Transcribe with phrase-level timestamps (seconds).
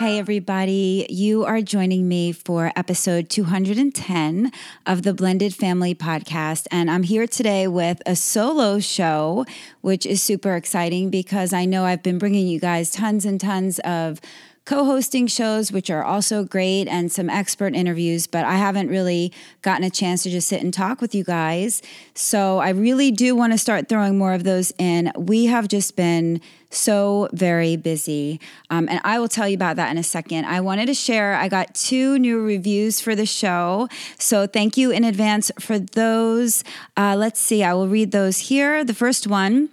[0.00, 1.04] Hey, everybody.
[1.10, 4.50] You are joining me for episode 210
[4.86, 6.66] of the Blended Family Podcast.
[6.70, 9.44] And I'm here today with a solo show,
[9.82, 13.78] which is super exciting because I know I've been bringing you guys tons and tons
[13.80, 14.22] of
[14.70, 19.32] co hosting shows, which are also great, and some expert interviews, but I haven't really
[19.62, 21.82] gotten a chance to just sit and talk with you guys.
[22.14, 25.10] So I really do want to start throwing more of those in.
[25.16, 28.38] We have just been so very busy.
[28.70, 30.44] Um, and I will tell you about that in a second.
[30.44, 33.88] I wanted to share, I got two new reviews for the show.
[34.18, 36.62] So thank you in advance for those.
[36.96, 38.84] Uh, let's see, I will read those here.
[38.84, 39.70] The first one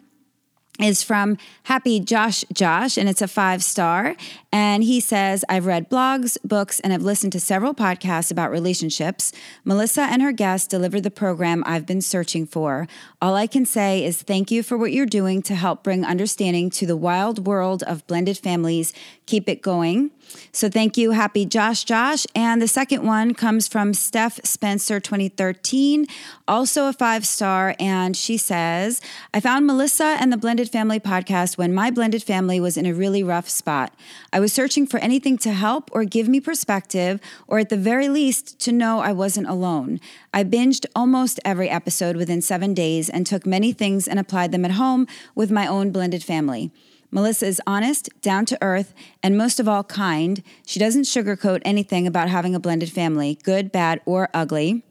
[0.80, 4.16] is from Happy Josh Josh, and it's a five star.
[4.52, 9.31] And he says, I've read blogs, books, and have listened to several podcasts about relationships.
[9.66, 12.88] Melissa and her guests deliver the program I've been searching for.
[13.22, 16.69] All I can say is thank you for what you're doing to help bring understanding
[16.72, 18.94] to the wild world of blended families.
[19.25, 20.12] Keep it going.
[20.52, 22.25] So thank you, happy Josh Josh.
[22.33, 26.08] And the second one comes from Steph Spencer 2013,
[26.47, 27.75] also a five star.
[27.80, 29.02] And she says,
[29.34, 32.94] I found Melissa and the Blended Family podcast when my blended family was in a
[32.94, 33.94] really rough spot.
[34.34, 38.09] I was searching for anything to help or give me perspective, or at the very
[38.09, 40.00] least, to know I wasn't alone.
[40.34, 44.66] I binged almost every episode within seven days and took many things and applied them
[44.66, 46.72] at home with my own blended family.
[47.11, 50.44] Melissa is honest, down to earth, and most of all, kind.
[50.66, 54.83] She doesn't sugarcoat anything about having a blended family, good, bad, or ugly.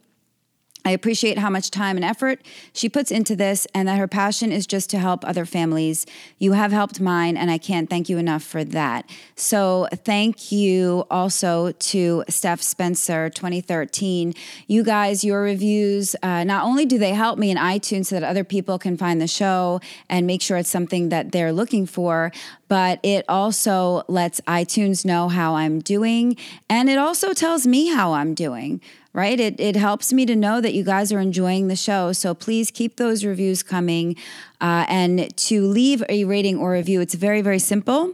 [0.87, 2.41] I appreciate how much time and effort
[2.73, 6.07] she puts into this and that her passion is just to help other families.
[6.39, 9.11] You have helped mine, and I can't thank you enough for that.
[9.35, 14.33] So, thank you also to Steph Spencer 2013.
[14.69, 18.23] You guys, your reviews, uh, not only do they help me in iTunes so that
[18.23, 22.31] other people can find the show and make sure it's something that they're looking for,
[22.69, 26.37] but it also lets iTunes know how I'm doing,
[26.69, 28.81] and it also tells me how I'm doing
[29.17, 29.41] right?
[29.41, 32.13] It, it helps me to know that you guys are enjoying the show.
[32.13, 34.15] So please keep those reviews coming.
[34.61, 38.13] Uh, and to leave a rating or review, it's very, very simple.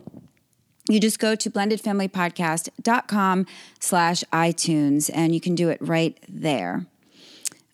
[0.88, 3.46] You just go to blendedfamilypodcast.com
[3.80, 6.86] slash iTunes and you can do it right there.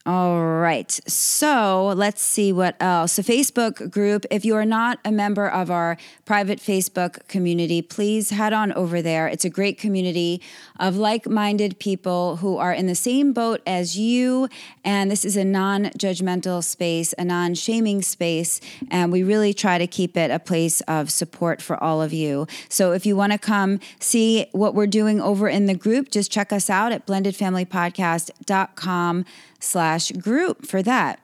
[0.09, 0.91] All right.
[1.07, 3.19] So let's see what else.
[3.19, 4.25] A Facebook group.
[4.31, 9.03] If you are not a member of our private Facebook community, please head on over
[9.03, 9.29] there.
[9.29, 10.41] It's a great community
[10.81, 14.49] of like minded people who are in the same boat as you.
[14.83, 18.63] And this is a non judgmental space, a non shaming space.
[18.91, 22.47] And we really try to keep it a place of support for all of you.
[22.71, 26.33] So if you want to come see what we're doing over in the group, just
[26.33, 29.27] check us out at blendedfamilypodcast.com
[29.59, 31.21] slash group for that.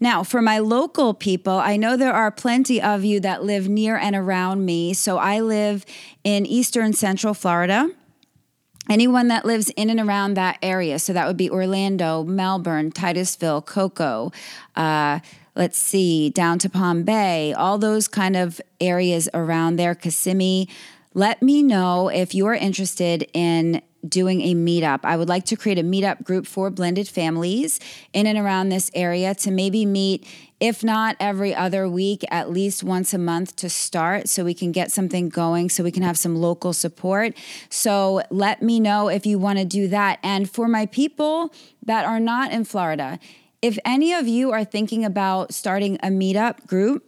[0.00, 3.96] Now, for my local people, I know there are plenty of you that live near
[3.96, 4.94] and around me.
[4.94, 5.84] So I live
[6.22, 7.90] in eastern central Florida.
[8.88, 13.60] Anyone that lives in and around that area, so that would be Orlando, Melbourne, Titusville,
[13.60, 14.32] Cocoa,
[14.76, 15.18] uh,
[15.54, 20.68] let's see, down to Palm Bay, all those kind of areas around there, Kissimmee.
[21.12, 25.00] Let me know if you are interested in doing a meetup.
[25.02, 27.80] I would like to create a meetup group for blended families
[28.12, 30.26] in and around this area to maybe meet,
[30.60, 34.70] if not every other week, at least once a month to start so we can
[34.70, 37.34] get something going, so we can have some local support.
[37.70, 40.18] So let me know if you want to do that.
[40.22, 41.52] And for my people
[41.84, 43.18] that are not in Florida,
[43.62, 47.04] if any of you are thinking about starting a meetup group,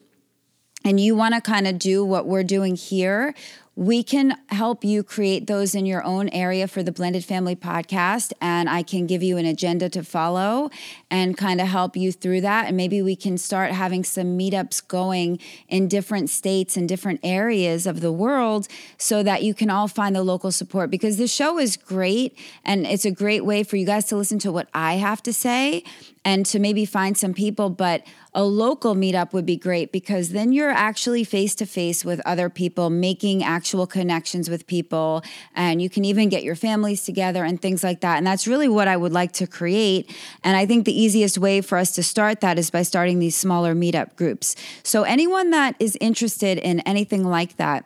[0.82, 3.34] and you want to kind of do what we're doing here,
[3.80, 8.30] we can help you create those in your own area for the Blended Family podcast.
[8.38, 10.68] And I can give you an agenda to follow
[11.10, 12.66] and kind of help you through that.
[12.66, 17.86] And maybe we can start having some meetups going in different states and different areas
[17.86, 18.68] of the world
[18.98, 22.86] so that you can all find the local support because the show is great and
[22.86, 25.84] it's a great way for you guys to listen to what I have to say
[26.22, 27.70] and to maybe find some people.
[27.70, 32.20] But a local meetup would be great because then you're actually face to face with
[32.24, 35.24] other people, making actual connections with people,
[35.54, 38.18] and you can even get your families together and things like that.
[38.18, 40.14] And that's really what I would like to create.
[40.44, 43.36] And I think the easiest way for us to start that is by starting these
[43.36, 44.56] smaller meetup groups.
[44.82, 47.84] So, anyone that is interested in anything like that,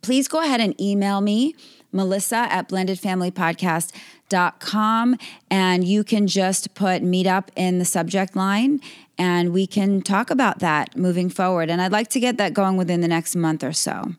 [0.00, 1.56] please go ahead and email me,
[1.92, 5.16] Melissa at blendedfamilypodcast.com,
[5.50, 8.80] and you can just put meetup in the subject line
[9.20, 11.68] and we can talk about that moving forward.
[11.68, 14.14] And I'd like to get that going within the next month or so.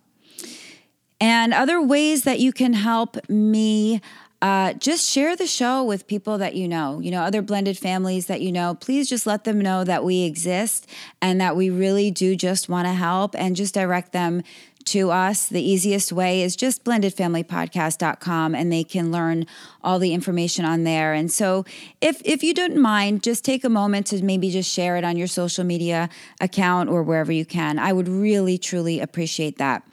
[1.19, 3.99] And other ways that you can help me
[4.43, 8.27] uh, just share the show with people that you know, you know, other blended families
[8.27, 8.75] that you know.
[8.75, 10.87] Please just let them know that we exist
[11.19, 14.43] and that we really do just want to help and just direct them
[14.85, 15.47] to us.
[15.47, 19.45] The easiest way is just blendedfamilypodcast.com and they can learn
[19.83, 21.13] all the information on there.
[21.13, 21.65] And so
[22.01, 25.17] if if you don't mind, just take a moment to maybe just share it on
[25.17, 27.79] your social media account or wherever you can.
[27.79, 29.83] I would really truly appreciate that.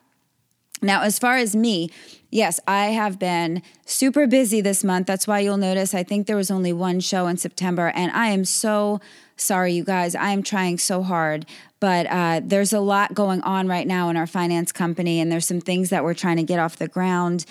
[0.80, 1.90] Now, as far as me,
[2.30, 5.06] yes, I have been super busy this month.
[5.06, 8.28] That's why you'll notice I think there was only one show in September, and I
[8.28, 9.00] am so
[9.40, 10.14] sorry, you guys.
[10.14, 11.46] I am trying so hard,
[11.80, 15.46] but uh, there's a lot going on right now in our finance company, and there's
[15.46, 17.44] some things that we're trying to get off the ground.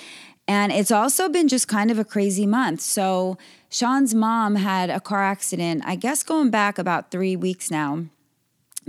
[0.48, 2.82] And it's also been just kind of a crazy month.
[2.82, 3.38] So,
[3.70, 8.06] Sean's mom had a car accident, I guess going back about three weeks now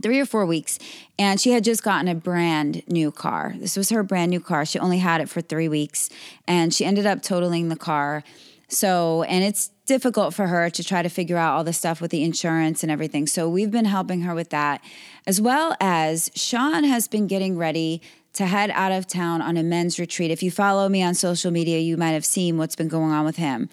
[0.02, 0.78] three or four weeks
[1.18, 4.64] and she had just gotten a brand new car this was her brand new car
[4.64, 6.08] she only had it for three weeks
[6.46, 8.22] and she ended up totaling the car
[8.68, 12.10] so and it's difficult for her to try to figure out all the stuff with
[12.10, 14.82] the insurance and everything so we've been helping her with that
[15.26, 18.02] as well as sean has been getting ready
[18.38, 20.30] to head out of town on a men's retreat.
[20.30, 23.24] If you follow me on social media, you might have seen what's been going on
[23.24, 23.68] with him.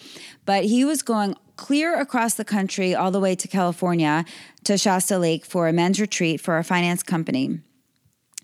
[0.46, 4.26] But he was going clear across the country all the way to California
[4.64, 7.60] to Shasta Lake for a men's retreat for a finance company.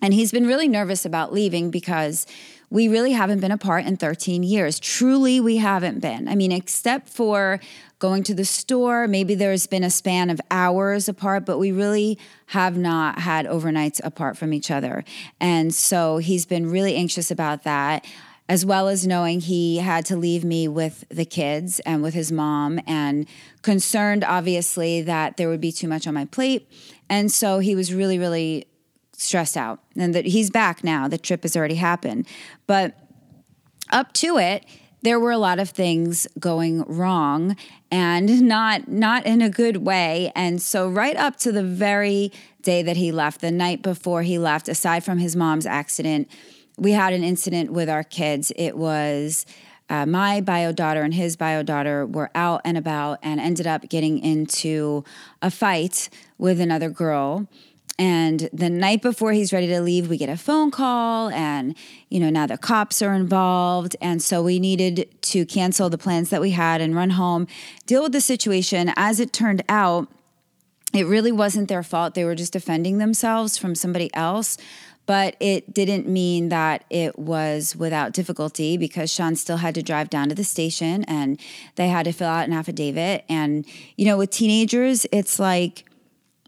[0.02, 2.28] And he's been really nervous about leaving because
[2.72, 4.80] we really haven't been apart in 13 years.
[4.80, 6.28] Truly, we haven't been.
[6.28, 7.60] I mean, except for
[8.00, 12.18] going to the store, maybe there's been a span of hours apart, but we really
[12.48, 15.04] have not had overnights apart from each other.
[15.40, 18.06] And so he's been really anxious about that
[18.50, 22.34] as well as knowing he had to leave me with the kids and with his
[22.34, 23.26] mom, and
[23.62, 26.70] concerned, obviously, that there would be too much on my plate.
[27.10, 28.68] And so he was really, really
[29.22, 29.80] stressed out.
[29.96, 31.08] And that he's back now.
[31.08, 32.28] The trip has already happened.
[32.68, 32.98] But
[33.92, 34.66] up to it,
[35.02, 37.56] there were a lot of things going wrong
[37.90, 42.32] and not not in a good way and so right up to the very
[42.62, 46.30] day that he left the night before he left aside from his mom's accident
[46.78, 48.52] we had an incident with our kids.
[48.56, 49.46] It was
[49.90, 53.88] uh, my bio daughter and his bio daughter were out and about and ended up
[53.88, 55.04] getting into
[55.42, 57.48] a fight with another girl.
[58.02, 61.76] And the night before he's ready to leave, we get a phone call, and
[62.10, 66.32] you know now the cops are involved, and so we needed to cancel the plans
[66.32, 67.46] that we had and run home,
[67.86, 68.92] deal with the situation.
[68.96, 70.08] As it turned out,
[70.96, 74.58] it really wasn't their fault; they were just defending themselves from somebody else
[75.08, 80.10] but it didn't mean that it was without difficulty because Sean still had to drive
[80.10, 81.40] down to the station and
[81.76, 83.26] they had to fill out an affidavit.
[83.28, 83.66] And,
[83.98, 85.91] you know, with teenagers, it's like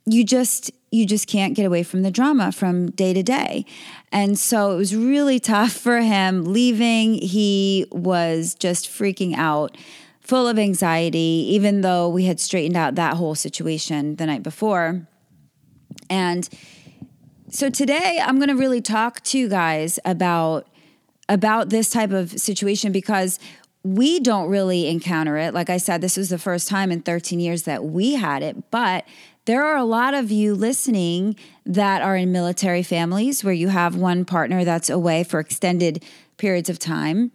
[0.06, 3.66] you just you just can't get away from the drama from day to day.
[4.12, 7.16] And so it was really tough for him leaving.
[7.16, 9.76] He was just freaking out,
[10.20, 15.08] full of anxiety, even though we had straightened out that whole situation the night before.
[16.12, 16.48] And
[17.50, 20.68] so today I'm going to really talk to you guys about
[21.30, 23.40] about this type of situation because
[23.83, 25.54] we don't really encounter it.
[25.54, 28.72] Like I said, this was the first time in 13 years that we had it,
[28.72, 29.06] but
[29.45, 31.35] there are a lot of you listening
[31.66, 36.04] that are in military families where you have one partner that's away for extended
[36.38, 37.31] periods of time.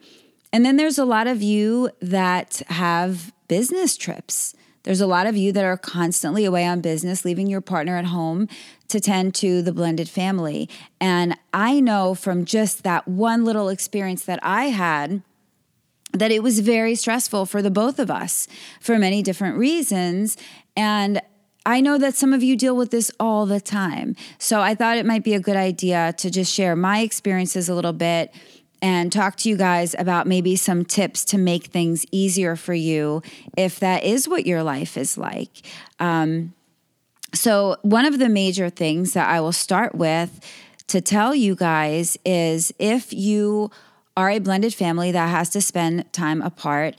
[0.53, 4.55] And then there's a lot of you that have business trips
[4.89, 8.07] there's a lot of you that are constantly away on business, leaving your partner at
[8.07, 8.49] home
[8.89, 10.67] to tend to the blended family.
[10.99, 15.23] And I know from just that one little experience that I had
[16.15, 18.49] that it was very stressful for the both of us
[18.81, 20.39] for many different reasons.
[20.75, 21.21] And
[21.67, 24.17] I know that some of you deal with this all the time.
[24.39, 27.75] So I thought it might be a good idea to just share my experiences a
[27.75, 28.33] little bit
[28.81, 33.23] and talk to you guys about maybe some tips to make things easier for you
[33.57, 35.51] if that is what your life is like.
[35.99, 36.55] Um,
[37.35, 40.41] so, one of the major things that I will start with
[40.87, 43.71] to tell you guys is if you
[44.17, 46.97] are a blended family that has to spend time apart,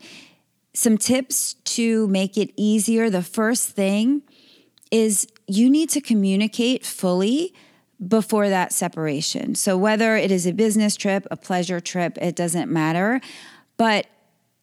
[0.74, 3.10] some tips to make it easier.
[3.10, 4.22] The first thing
[4.92, 7.54] is you need to communicate fully
[8.06, 9.56] before that separation.
[9.56, 13.20] So, whether it is a business trip, a pleasure trip, it doesn't matter.
[13.78, 14.08] But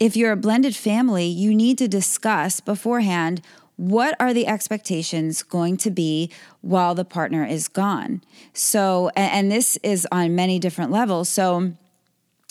[0.01, 3.43] if you're a blended family, you need to discuss beforehand
[3.77, 6.31] what are the expectations going to be
[6.63, 8.23] while the partner is gone?
[8.55, 11.29] So, and, this is on many different levels.
[11.29, 11.75] So,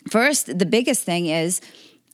[0.09, 1.61] first, the biggest thing is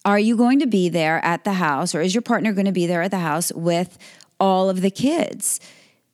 [0.04, 2.72] are you going to be there at the house, or is your partner going to
[2.72, 3.98] be there at the house with
[4.42, 5.62] all of the kids?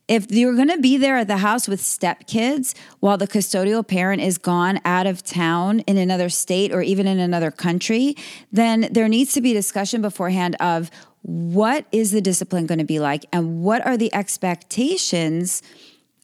[0.07, 3.85] If you're going to be there at the house with step kids while the custodial
[3.85, 8.15] parent is gone out of town in another state or even in another country,
[8.51, 10.89] then there needs to be discussion beforehand of
[11.23, 15.61] what is the discipline going to be like and what are the expectations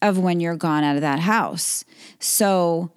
[0.01, 1.83] of when you're gone out of that house.
[2.19, 2.91] So,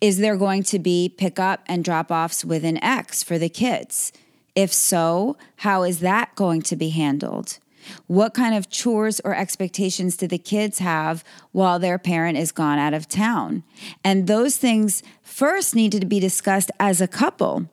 [0.00, 4.12] is there going to be pickup and drop offs with an X for the kids?
[4.54, 7.58] If so, how is that going to be handled?
[8.06, 12.78] What kind of chores or expectations do the kids have while their parent is gone
[12.78, 13.64] out of town?
[14.04, 17.68] And those things first needed to be discussed as a couple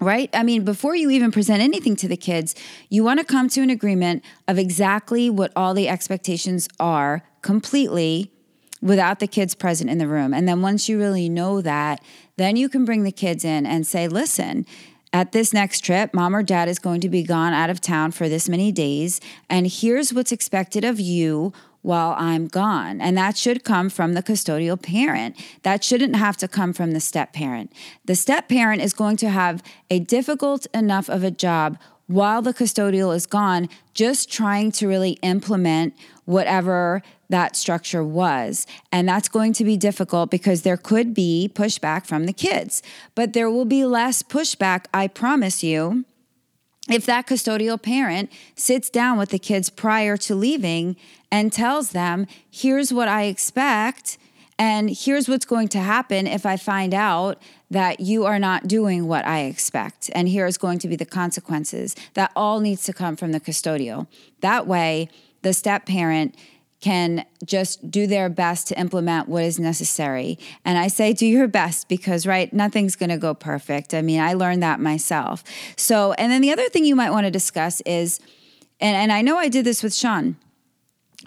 [0.00, 0.30] right?
[0.32, 2.54] I mean, before you even present anything to the kids,
[2.88, 8.32] you want to come to an agreement of exactly what all the expectations are completely
[8.80, 10.32] without the kids present in the room.
[10.32, 12.02] And then once you really know that,
[12.36, 14.64] then you can bring the kids in and say, listen,
[15.12, 18.12] at this next trip, mom or dad is going to be gone out of town
[18.12, 19.20] for this many days.
[19.48, 21.52] And here's what's expected of you
[21.82, 23.00] while I'm gone.
[23.00, 25.36] And that should come from the custodial parent.
[25.62, 27.72] That shouldn't have to come from the step parent.
[28.04, 32.52] The step parent is going to have a difficult enough of a job while the
[32.52, 35.94] custodial is gone, just trying to really implement
[36.30, 38.66] whatever that structure was.
[38.92, 42.82] And that's going to be difficult because there could be pushback from the kids,
[43.14, 46.04] but there will be less pushback, I promise you
[46.88, 50.96] if that custodial parent sits down with the kids prior to leaving
[51.30, 54.18] and tells them, here's what I expect,
[54.58, 59.06] and here's what's going to happen if I find out that you are not doing
[59.06, 61.94] what I expect, and here's going to be the consequences.
[62.14, 64.08] That all needs to come from the custodial.
[64.40, 65.08] That way,
[65.42, 66.34] the step parent
[66.80, 70.38] can just do their best to implement what is necessary.
[70.64, 73.92] And I say do your best because, right, nothing's going to go perfect.
[73.92, 75.44] I mean, I learned that myself.
[75.76, 78.18] So, and then the other thing you might want to discuss is,
[78.80, 80.36] and, and I know I did this with Sean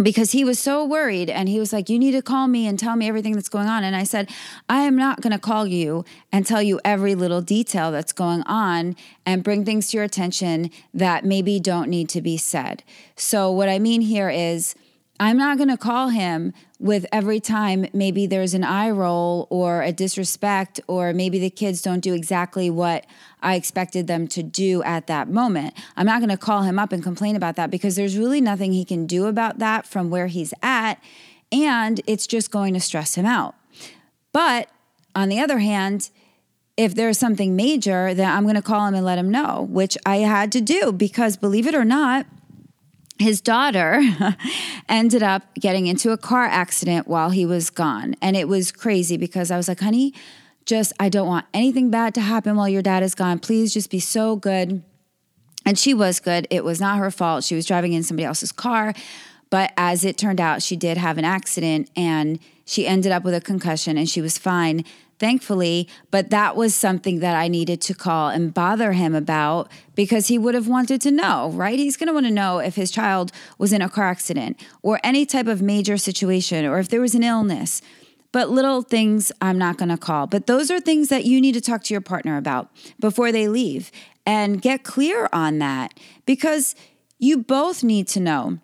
[0.02, 2.80] because he was so worried and he was like, You need to call me and
[2.80, 3.84] tell me everything that's going on.
[3.84, 4.30] And I said,
[4.68, 8.42] I am not going to call you and tell you every little detail that's going
[8.44, 8.96] on
[9.26, 12.84] and bring things to your attention that maybe don't need to be said.
[13.16, 14.76] So, what I mean here is,
[15.20, 19.84] I'm not going to call him with every time maybe there's an eye roll or
[19.84, 23.06] a disrespect, or maybe the kids don't do exactly what
[23.42, 25.76] I expected them to do at that moment.
[25.96, 28.74] I'm not going to call him up and complain about that because there's really nothing
[28.74, 30.96] he can do about that from where he's at.
[31.52, 33.56] And it's just going to stress him out.
[34.32, 34.70] But
[35.16, 36.10] on the other hand,
[36.76, 39.96] if there's something major, then I'm going to call him and let him know, which
[40.08, 42.26] I had to do because believe it or not,
[43.20, 44.02] his daughter
[44.90, 48.16] ended up getting into a car accident while he was gone.
[48.22, 50.14] And it was crazy because I was like, honey,
[50.66, 53.40] just, I don't want anything bad to happen while your dad is gone.
[53.40, 54.84] Please just be so good.
[55.66, 56.48] And she was good.
[56.50, 57.44] It was not her fault.
[57.44, 58.94] She was driving in somebody else's car.
[59.50, 63.34] But as it turned out, she did have an accident and she ended up with
[63.34, 64.84] a concussion and she was fine
[65.24, 65.88] thankfully.
[66.12, 70.38] But that was something that I needed to call and bother him about because he
[70.38, 71.80] would have wanted to know, right?
[71.80, 75.00] He's going to want to know if his child was in a car accident or
[75.02, 77.82] any type of major situation or if there was an illness.
[78.34, 80.28] But little things I'm not going to call.
[80.28, 83.48] But those are things that you need to talk to your partner about before they
[83.48, 83.92] leave
[84.26, 86.76] and get clear on that because
[87.18, 88.60] you both need to know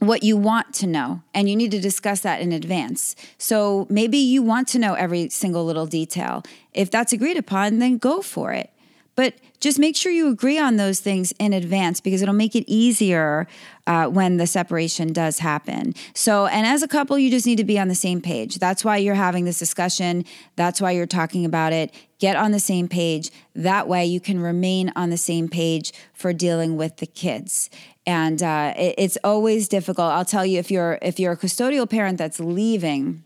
[0.00, 3.16] what you want to know and you need to discuss that in advance.
[3.36, 6.42] So maybe you want to know every single little detail.
[6.72, 8.70] If that's agreed upon, then go for it.
[9.16, 12.62] But just make sure you agree on those things in advance because it'll make it
[12.68, 13.48] easier
[13.88, 15.92] uh, when the separation does happen.
[16.14, 18.60] So, and as a couple, you just need to be on the same page.
[18.60, 20.24] That's why you're having this discussion.
[20.54, 21.92] That's why you're talking about it.
[22.20, 23.32] Get on the same page.
[23.56, 27.70] That way, you can remain on the same page for dealing with the kids
[28.08, 30.10] and uh, it, it's always difficult.
[30.10, 33.22] I'll tell you if you're if you're a custodial parent that's leaving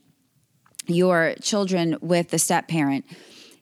[0.88, 3.04] your children with the step parent,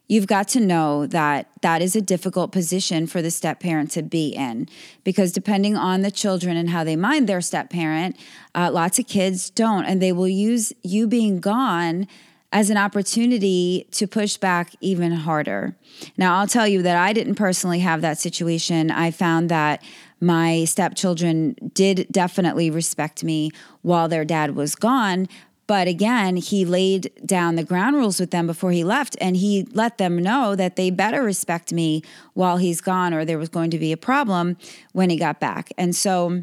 [0.08, 4.02] you've got to know that that is a difficult position for the step parent to
[4.02, 4.66] be in
[5.04, 8.16] because depending on the children and how they mind their step parent,
[8.54, 12.08] uh, lots of kids don't, and they will use you being gone
[12.52, 15.76] as an opportunity to push back even harder.
[16.16, 18.90] Now, I'll tell you that I didn't personally have that situation.
[18.90, 19.82] I found that
[20.20, 23.50] my stepchildren did definitely respect me
[23.82, 25.28] while their dad was gone.
[25.66, 29.68] But again, he laid down the ground rules with them before he left, and he
[29.72, 32.02] let them know that they better respect me
[32.34, 34.56] while he's gone, or there was going to be a problem
[34.92, 35.70] when he got back.
[35.78, 36.42] And so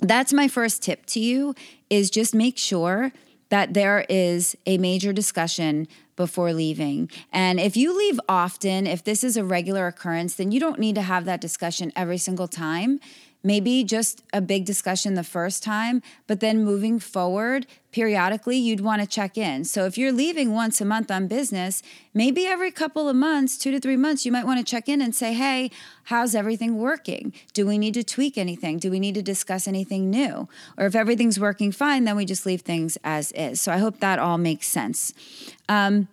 [0.00, 1.54] that's my first tip to you
[1.90, 3.12] is just make sure
[3.48, 7.10] that there is a major discussion before leaving.
[7.32, 10.94] And if you leave often, if this is a regular occurrence, then you don't need
[10.96, 13.00] to have that discussion every single time
[13.46, 19.00] maybe just a big discussion the first time, but then moving forward, periodically, you'd want
[19.00, 19.64] to check in.
[19.64, 21.80] So if you're leaving once a month on business,
[22.12, 25.00] maybe every couple of months, two to three months, you might want to check in
[25.00, 25.70] and say, hey,
[26.06, 27.32] how's everything working?
[27.52, 28.78] Do we need to tweak anything?
[28.78, 30.48] Do we need to discuss anything new?
[30.76, 33.60] Or if everything's working fine, then we just leave things as is.
[33.60, 35.14] So I hope that all makes sense.
[35.68, 36.08] Um,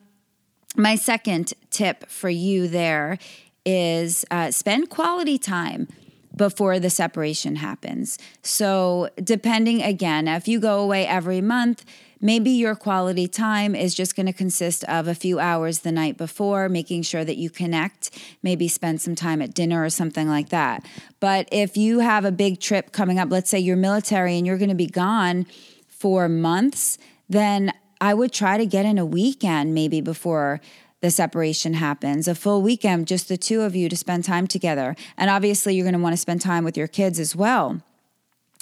[0.75, 3.17] my second tip for you there
[3.65, 5.87] is uh, spend quality time
[6.35, 8.17] before the separation happens.
[8.41, 11.85] So, depending again, if you go away every month,
[12.19, 16.17] maybe your quality time is just going to consist of a few hours the night
[16.17, 18.09] before, making sure that you connect,
[18.41, 20.85] maybe spend some time at dinner or something like that.
[21.19, 24.57] But if you have a big trip coming up, let's say you're military and you're
[24.57, 25.45] going to be gone
[25.87, 26.97] for months,
[27.29, 30.59] then I would try to get in a weekend maybe before
[31.03, 34.95] the separation happens, a full weekend, just the two of you to spend time together.
[35.17, 37.81] And obviously, you're going to want to spend time with your kids as well.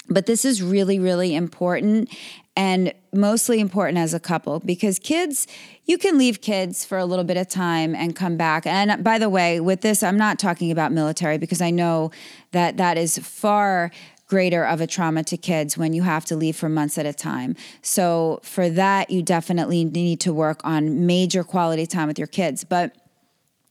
[0.08, 2.10] But this is really, really important
[2.56, 5.46] and mostly important as a couple because kids,
[5.84, 8.66] you can leave kids for a little bit of time and come back.
[8.66, 12.10] And by the way, with this, I'm not talking about military because I know
[12.50, 13.92] that that is far
[14.32, 17.12] greater of a trauma to kids when you have to leave for months at a
[17.12, 17.54] time.
[17.82, 22.64] So, for that, you definitely need to work on major quality time with your kids.
[22.64, 22.96] But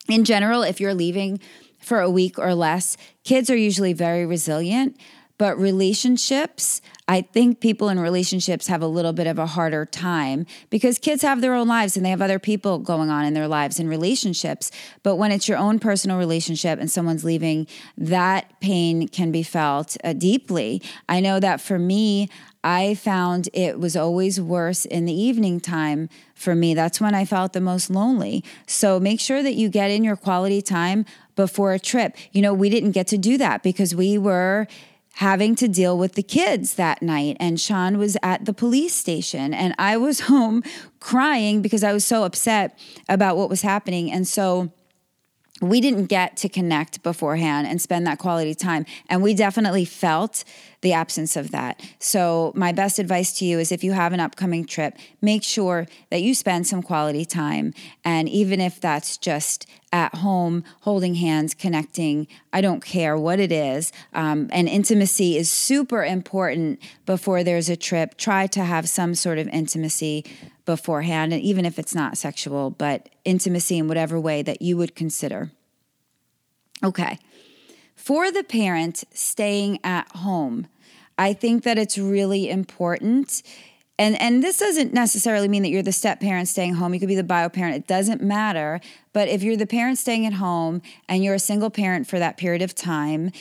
[0.08, 1.40] in general, if you're leaving
[1.80, 4.98] for a week or less, kids are usually very resilient.
[5.40, 6.80] But relationships,
[7.12, 11.24] I think people in relationships have a little bit of a harder time because kids
[11.24, 13.90] have their own lives and they have other people going on in their lives and
[13.90, 14.72] relationships.
[15.04, 19.98] But when it's your own personal relationship and someone's leaving, that pain can be felt
[20.06, 20.82] uh, deeply.
[21.10, 22.30] I know that for me,
[22.64, 26.74] I found it was always worse in the evening time for me.
[26.74, 28.42] That's when I felt the most lonely.
[28.68, 32.16] So make sure that you get in your quality time before a trip.
[32.32, 34.68] You know, we didn't get to do that because we were
[35.14, 37.38] having to deal with the kids that night.
[37.40, 40.64] And Sean was at the police station, and I was home
[41.00, 42.78] crying because I was so upset
[43.10, 44.12] about what was happening.
[44.12, 44.72] And so,
[45.62, 48.86] we didn't get to connect beforehand and spend that quality time.
[49.08, 50.44] And we definitely felt
[50.82, 51.80] the absence of that.
[52.00, 55.88] So, my best advice to you is if you have an upcoming trip, make sure
[56.10, 57.74] that you spend some quality time.
[58.04, 63.52] And even if that's just at home, holding hands, connecting, I don't care what it
[63.52, 63.92] is.
[64.14, 68.18] Um, and intimacy is super important before there's a trip.
[68.18, 70.26] Try to have some sort of intimacy
[70.66, 74.96] beforehand, and even if it's not sexual, but intimacy in whatever way that you would
[74.96, 75.52] consider.
[76.84, 77.20] Okay.
[77.96, 80.68] For the parent staying at home,
[81.18, 83.44] I think that it's really important.
[84.00, 86.94] And, and this doesn't necessarily mean that you're the step parent staying home.
[86.94, 87.76] You could be the bio parent.
[87.76, 88.82] It doesn't matter.
[89.14, 92.38] But if you're the parent staying at home and you're a single parent for that
[92.38, 93.32] period of time,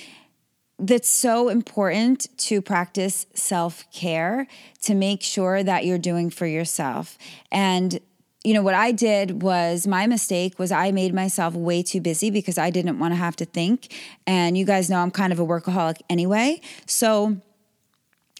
[0.80, 4.46] that's so important to practice self care
[4.82, 7.18] to make sure that you're doing for yourself.
[7.52, 8.00] And
[8.42, 12.30] you know what I did was my mistake was I made myself way too busy
[12.30, 13.92] because I didn't want to have to think.
[14.26, 16.60] And you guys know I'm kind of a workaholic anyway.
[16.86, 17.36] So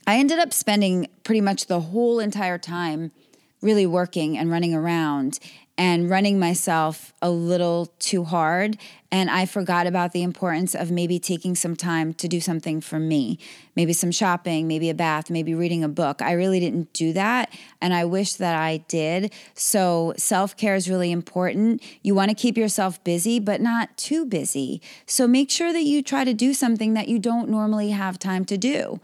[0.06, 3.12] I ended up spending pretty much the whole entire time
[3.60, 5.38] really working and running around
[5.80, 8.76] and running myself a little too hard.
[9.10, 13.00] And I forgot about the importance of maybe taking some time to do something for
[13.00, 13.38] me,
[13.74, 16.20] maybe some shopping, maybe a bath, maybe reading a book.
[16.20, 17.56] I really didn't do that.
[17.80, 19.32] And I wish that I did.
[19.54, 21.82] So self care is really important.
[22.02, 24.82] You want to keep yourself busy, but not too busy.
[25.06, 28.44] So make sure that you try to do something that you don't normally have time
[28.44, 29.00] to do.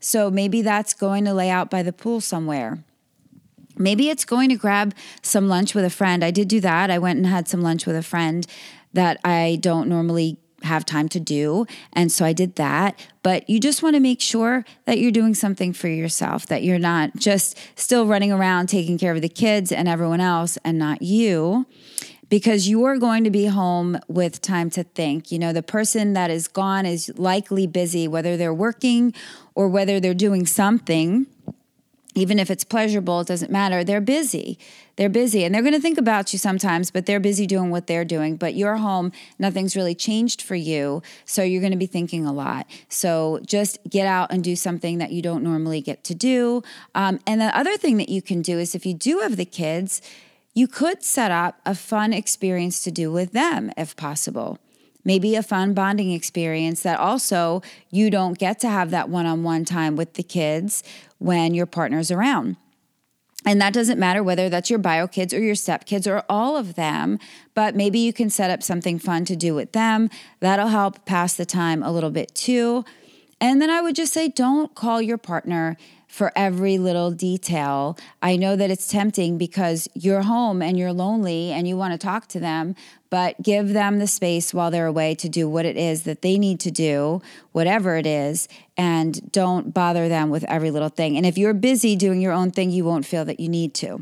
[0.00, 2.82] So maybe that's going to lay out by the pool somewhere
[3.76, 6.24] Maybe it's going to grab some lunch with a friend.
[6.24, 6.90] I did do that.
[6.90, 8.46] I went and had some lunch with a friend
[8.92, 11.66] that I don't normally have time to do.
[11.92, 12.98] And so I did that.
[13.22, 16.78] But you just want to make sure that you're doing something for yourself, that you're
[16.78, 21.02] not just still running around taking care of the kids and everyone else and not
[21.02, 21.66] you.
[22.30, 25.30] Because you are going to be home with time to think.
[25.30, 29.12] You know, the person that is gone is likely busy, whether they're working
[29.54, 31.26] or whether they're doing something
[32.14, 33.82] even if it's pleasurable, it doesn't matter.
[33.82, 34.58] They're busy.
[34.96, 37.86] They're busy and they're going to think about you sometimes, but they're busy doing what
[37.86, 38.36] they're doing.
[38.36, 41.02] But you're home, nothing's really changed for you.
[41.24, 42.66] So you're going to be thinking a lot.
[42.88, 46.62] So just get out and do something that you don't normally get to do.
[46.94, 49.44] Um, and the other thing that you can do is if you do have the
[49.44, 50.00] kids,
[50.54, 54.58] you could set up a fun experience to do with them if possible
[55.04, 59.42] maybe a fun bonding experience that also you don't get to have that one on
[59.42, 60.82] one time with the kids
[61.24, 62.56] when your partner's around.
[63.46, 66.56] And that doesn't matter whether that's your bio kids or your step kids or all
[66.56, 67.18] of them,
[67.54, 70.08] but maybe you can set up something fun to do with them.
[70.40, 72.84] That'll help pass the time a little bit too.
[73.40, 75.76] And then I would just say don't call your partner
[76.14, 77.98] for every little detail.
[78.22, 81.98] I know that it's tempting because you're home and you're lonely and you want to
[81.98, 82.76] talk to them,
[83.10, 86.38] but give them the space while they're away to do what it is that they
[86.38, 88.46] need to do, whatever it is,
[88.76, 91.16] and don't bother them with every little thing.
[91.16, 94.00] And if you're busy doing your own thing, you won't feel that you need to.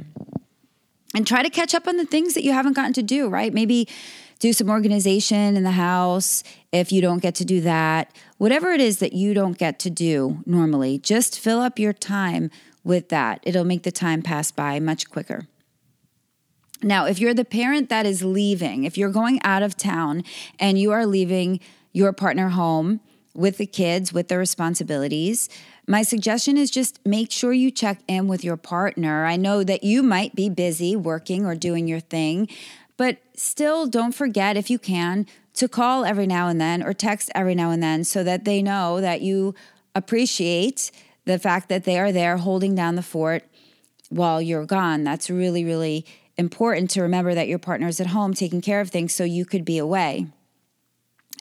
[1.14, 3.54] And try to catch up on the things that you haven't gotten to do, right?
[3.54, 3.88] Maybe
[4.42, 8.12] do some organization in the house if you don't get to do that.
[8.38, 12.50] Whatever it is that you don't get to do normally, just fill up your time
[12.82, 13.38] with that.
[13.44, 15.46] It'll make the time pass by much quicker.
[16.82, 20.24] Now, if you're the parent that is leaving, if you're going out of town
[20.58, 21.60] and you are leaving
[21.92, 22.98] your partner home
[23.34, 25.48] with the kids, with the responsibilities,
[25.86, 29.24] my suggestion is just make sure you check in with your partner.
[29.24, 32.48] I know that you might be busy working or doing your thing,
[32.96, 37.30] but still, don't forget, if you can, to call every now and then or text
[37.34, 39.54] every now and then so that they know that you
[39.94, 40.90] appreciate
[41.24, 43.44] the fact that they are there holding down the fort
[44.08, 45.04] while you're gone.
[45.04, 48.90] That's really, really important to remember that your partner is at home taking care of
[48.90, 50.26] things so you could be away.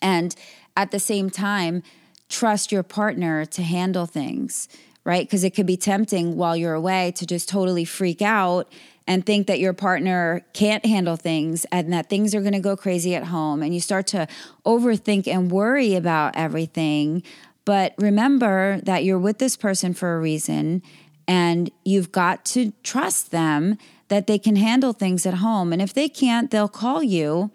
[0.02, 0.36] And
[0.76, 1.84] at the same time,
[2.30, 4.68] trust your partner to handle things,
[5.04, 5.26] right?
[5.26, 8.72] Because it could be tempting while you're away to just totally freak out
[9.08, 12.78] and think that your partner can't handle things and that things are going to go
[12.78, 14.28] crazy at home and you start to
[14.66, 17.24] overthink and worry about everything.
[17.66, 20.84] But remember that you're with this person for a reason
[21.28, 23.78] and you've got to trust them
[24.10, 25.72] that they can handle things at home.
[25.72, 27.52] And if they can't, they'll call you.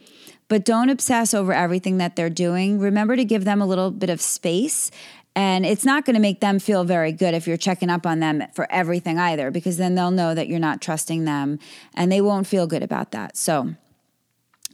[0.49, 2.79] But don't obsess over everything that they're doing.
[2.79, 4.91] Remember to give them a little bit of space
[5.37, 8.21] and it's not going to make them feel very good if you're checking up on
[8.21, 11.59] them for everything either, because then they'll know that you're not trusting them
[11.95, 13.37] and they won't feel good about that.
[13.37, 13.75] So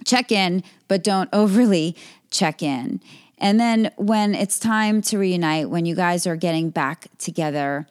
[0.05, 1.96] check in, but don't overly
[2.31, 3.01] check in.
[3.38, 7.88] And then when it's time to reunite, when you guys are getting back together,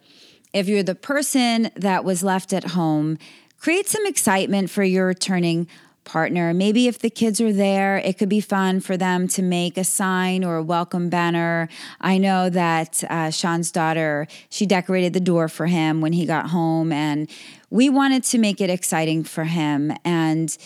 [0.54, 3.18] if you're the person that was left at home,
[3.58, 5.68] create some excitement for your returning
[6.04, 6.52] partner.
[6.52, 9.84] Maybe if the kids are there, it could be fun for them to make a
[9.84, 11.68] sign or a welcome banner.
[12.00, 16.50] I know that uh, Sean's daughter, she decorated the door for him when he got
[16.50, 17.28] home, and
[17.70, 19.92] we wanted to make it exciting for him.
[20.04, 20.56] And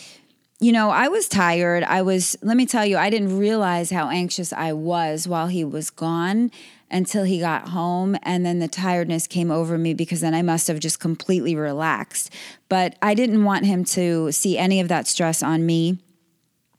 [0.59, 1.85] you know, I was tired.
[1.85, 5.65] I was, let me tell you, I didn't realize how anxious I was while he
[5.65, 6.51] was gone
[6.91, 8.17] until he got home.
[8.23, 12.33] And then the tiredness came over me because then I must have just completely relaxed.
[12.69, 15.99] But I didn't want him to see any of that stress on me.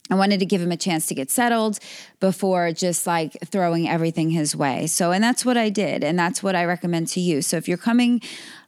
[0.10, 1.80] I wanted to give him a chance to get settled
[2.20, 4.88] before just like throwing everything his way.
[4.88, 6.04] So, and that's what I did.
[6.04, 7.42] And that's what I recommend to you.
[7.42, 8.22] So, if you're coming,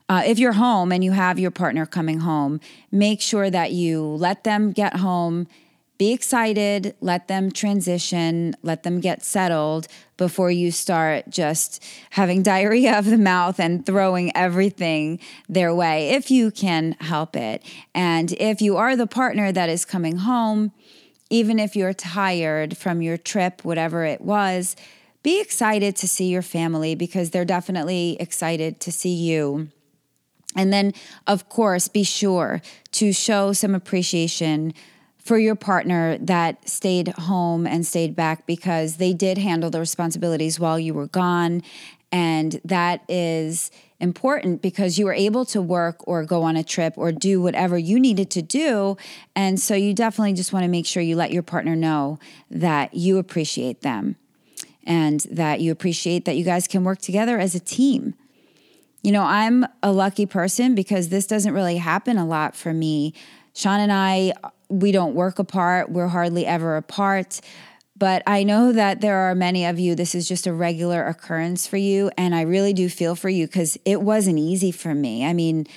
[0.10, 2.60] uh, if you're home and you have your partner coming home,
[2.92, 5.48] make sure that you let them get home
[6.00, 9.86] be excited, let them transition, let them get settled
[10.16, 16.32] before you start just having diarrhea of the mouth and throwing everything their way, if
[16.32, 17.62] you can help it.
[17.94, 20.72] And if you are the partner that is coming home,
[21.30, 24.78] even if you're tired from your trip, whatever it was,
[25.22, 29.68] be excited to see your family because they're definitely excited to see you.
[30.56, 30.94] And then,
[31.28, 32.62] of course, be sure
[32.94, 34.74] to show some appreciation
[35.30, 40.60] for your partner that stayed home and stayed back because they did handle the responsibilities
[40.60, 41.62] while you were gone.
[42.12, 46.96] And that is important because you were able to work or go on a trip
[46.98, 48.98] or do whatever you needed to do.
[49.36, 52.18] And so you definitely just want to make sure you let your partner know
[52.50, 54.16] that you appreciate them
[54.84, 58.16] and that you appreciate that you guys can work together as a team.
[59.04, 63.14] You know, I'm a lucky person because this doesn't really happen a lot for me.
[63.54, 64.34] Sean and I
[64.70, 67.42] we don't work apart, we're hardly ever apart.
[67.98, 71.68] But I know that there are many of you, this is just a regular occurrence
[71.68, 72.10] for you.
[72.18, 75.26] And I really do feel for you because it wasn't easy for me.
[75.26, 75.68] I mean,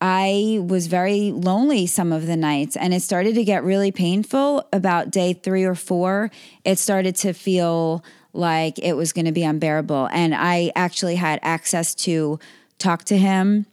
[0.00, 4.66] I was very lonely some of the nights, and it started to get really painful
[4.72, 6.30] about day three or four.
[6.64, 10.08] It started to feel like it was going to be unbearable.
[10.10, 12.38] And I actually had access to
[12.78, 13.66] talk to him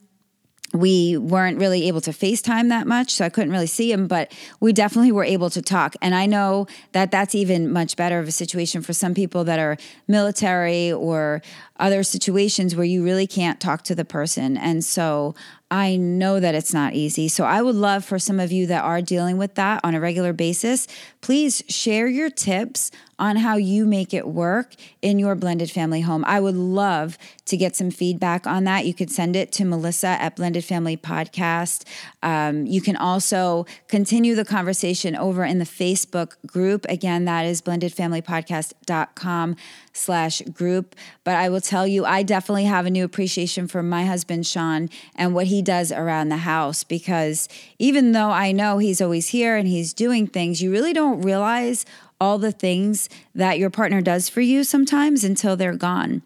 [0.73, 4.33] we weren't really able to FaceTime that much, so I couldn't really see him, but
[4.59, 5.95] we definitely were able to talk.
[6.01, 9.59] And I know that that's even much better of a situation for some people that
[9.59, 9.77] are
[10.07, 11.41] military or
[11.79, 14.57] other situations where you really can't talk to the person.
[14.57, 15.35] And so
[15.69, 17.27] I know that it's not easy.
[17.27, 19.99] So I would love for some of you that are dealing with that on a
[19.99, 20.87] regular basis,
[21.19, 26.23] please share your tips on how you make it work in your blended family home.
[26.25, 28.85] I would love to get some feedback on that.
[28.85, 31.83] You could send it to Melissa at Blended Family Podcast.
[32.21, 36.85] Um, you can also continue the conversation over in the Facebook group.
[36.87, 39.55] Again, that is blendedfamilypodcast.com
[39.97, 40.95] slash group.
[41.23, 44.89] But I will tell you, I definitely have a new appreciation for my husband, Sean,
[45.15, 49.55] and what he does around the house because even though I know he's always here
[49.55, 51.85] and he's doing things, you really don't realize
[52.19, 56.21] all the things that your partner does for you sometimes until they're gone.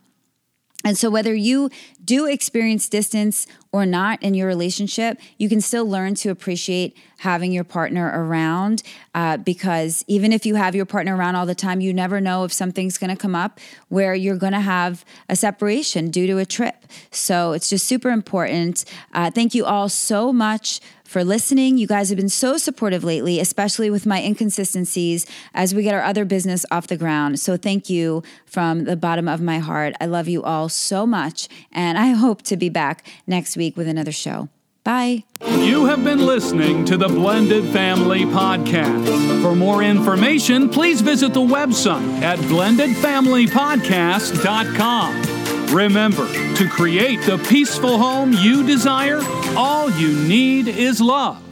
[0.83, 1.69] And so, whether you
[2.03, 7.51] do experience distance or not in your relationship, you can still learn to appreciate having
[7.51, 8.81] your partner around
[9.13, 12.43] uh, because even if you have your partner around all the time, you never know
[12.43, 16.39] if something's going to come up where you're going to have a separation due to
[16.39, 16.85] a trip.
[17.11, 18.85] So, it's just super important.
[19.13, 20.79] Uh, thank you all so much
[21.11, 21.77] for listening.
[21.77, 26.01] You guys have been so supportive lately, especially with my inconsistencies as we get our
[26.01, 27.37] other business off the ground.
[27.39, 29.93] So thank you from the bottom of my heart.
[29.99, 33.89] I love you all so much, and I hope to be back next week with
[33.89, 34.47] another show.
[34.83, 35.25] Bye.
[35.45, 39.43] You have been listening to the Blended Family Podcast.
[39.43, 45.30] For more information, please visit the website at blendedfamilypodcast.com.
[45.71, 49.21] Remember, to create the peaceful home you desire,
[49.55, 51.50] all you need is love.